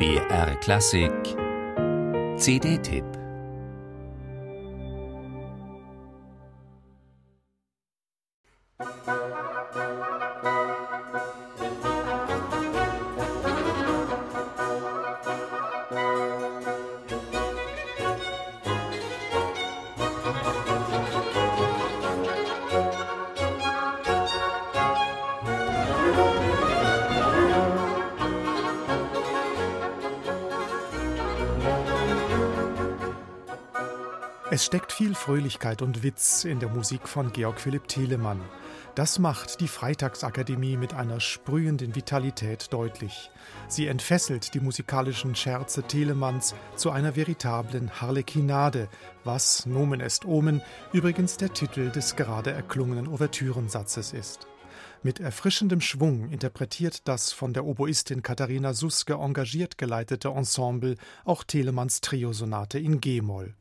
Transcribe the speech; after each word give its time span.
BR 0.00 0.58
Klassik. 0.62 1.36
CD-Tipp 2.38 3.20
Es 34.52 34.64
steckt 34.64 34.90
viel 34.90 35.14
Fröhlichkeit 35.14 35.80
und 35.80 36.02
Witz 36.02 36.42
in 36.42 36.58
der 36.58 36.68
Musik 36.68 37.06
von 37.06 37.32
Georg 37.32 37.60
Philipp 37.60 37.86
Telemann. 37.86 38.40
Das 38.96 39.20
macht 39.20 39.60
die 39.60 39.68
Freitagsakademie 39.68 40.76
mit 40.76 40.92
einer 40.92 41.20
sprühenden 41.20 41.94
Vitalität 41.94 42.72
deutlich. 42.72 43.30
Sie 43.68 43.86
entfesselt 43.86 44.52
die 44.54 44.58
musikalischen 44.58 45.36
Scherze 45.36 45.84
Telemanns 45.84 46.56
zu 46.74 46.90
einer 46.90 47.14
veritablen 47.14 48.00
Harlekinade, 48.00 48.88
was 49.22 49.66
Nomen 49.66 50.00
est 50.00 50.24
Omen 50.24 50.62
übrigens 50.92 51.36
der 51.36 51.52
Titel 51.52 51.90
des 51.90 52.16
gerade 52.16 52.50
erklungenen 52.50 53.06
Ouvertürensatzes 53.06 54.12
ist. 54.12 54.48
Mit 55.04 55.20
erfrischendem 55.20 55.80
Schwung 55.80 56.28
interpretiert 56.28 57.06
das 57.06 57.30
von 57.30 57.52
der 57.52 57.64
Oboistin 57.64 58.24
Katharina 58.24 58.74
Suske 58.74 59.12
engagiert 59.14 59.78
geleitete 59.78 60.30
Ensemble 60.30 60.96
auch 61.24 61.44
Telemanns 61.44 62.00
Triosonate 62.00 62.80
in 62.80 63.00
G-Moll. 63.00 63.54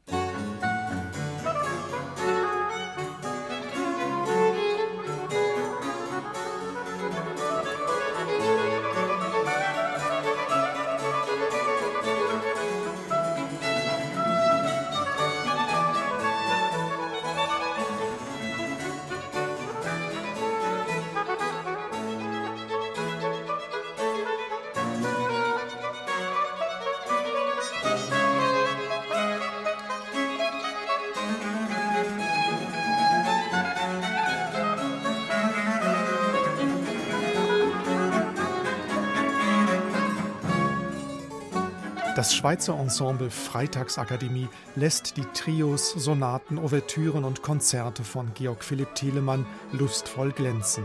Das 42.19 42.35
Schweizer 42.35 42.77
Ensemble 42.77 43.29
Freitagsakademie 43.29 44.49
lässt 44.75 45.15
die 45.15 45.23
Trios, 45.33 45.91
Sonaten, 45.91 46.57
Ouvertüren 46.57 47.23
und 47.23 47.41
Konzerte 47.41 48.03
von 48.03 48.33
Georg 48.33 48.61
Philipp 48.61 48.93
Telemann 48.93 49.45
lustvoll 49.71 50.33
glänzen. 50.33 50.83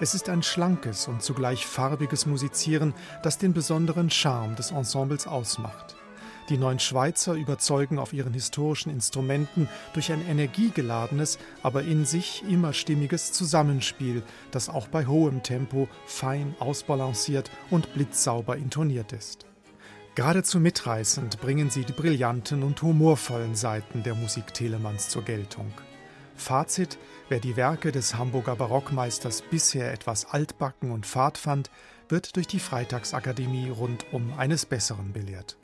Es 0.00 0.16
ist 0.16 0.28
ein 0.28 0.42
schlankes 0.42 1.06
und 1.06 1.22
zugleich 1.22 1.64
farbiges 1.64 2.26
Musizieren, 2.26 2.92
das 3.22 3.38
den 3.38 3.52
besonderen 3.52 4.10
Charme 4.10 4.56
des 4.56 4.72
Ensembles 4.72 5.28
ausmacht. 5.28 5.94
Die 6.48 6.58
neun 6.58 6.80
Schweizer 6.80 7.34
überzeugen 7.34 8.00
auf 8.00 8.12
ihren 8.12 8.32
historischen 8.32 8.90
Instrumenten 8.90 9.68
durch 9.92 10.10
ein 10.10 10.26
energiegeladenes, 10.26 11.38
aber 11.62 11.84
in 11.84 12.04
sich 12.04 12.42
immer 12.50 12.72
stimmiges 12.72 13.30
Zusammenspiel, 13.30 14.24
das 14.50 14.68
auch 14.68 14.88
bei 14.88 15.06
hohem 15.06 15.44
Tempo 15.44 15.86
fein 16.04 16.56
ausbalanciert 16.58 17.48
und 17.70 17.94
blitzsauber 17.94 18.56
intoniert 18.56 19.12
ist. 19.12 19.46
Geradezu 20.14 20.60
mitreißend 20.60 21.40
bringen 21.40 21.70
sie 21.70 21.84
die 21.84 21.92
brillanten 21.92 22.62
und 22.62 22.80
humorvollen 22.82 23.56
Seiten 23.56 24.04
der 24.04 24.14
Musik 24.14 24.54
Telemanns 24.54 25.08
zur 25.08 25.24
Geltung. 25.24 25.72
Fazit: 26.36 26.98
Wer 27.28 27.40
die 27.40 27.56
Werke 27.56 27.90
des 27.90 28.14
Hamburger 28.14 28.54
Barockmeisters 28.54 29.42
bisher 29.42 29.92
etwas 29.92 30.26
altbacken 30.26 30.92
und 30.92 31.04
fad 31.04 31.36
fand, 31.36 31.68
wird 32.08 32.36
durch 32.36 32.46
die 32.46 32.60
Freitagsakademie 32.60 33.70
rundum 33.70 34.32
eines 34.38 34.66
Besseren 34.66 35.12
belehrt. 35.12 35.56